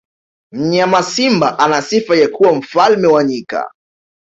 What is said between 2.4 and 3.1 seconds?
mfalme